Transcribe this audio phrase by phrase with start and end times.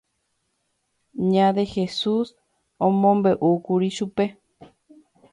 [1.31, 2.27] Ña Dejesús
[2.85, 4.25] omombeʼúkuri chupe.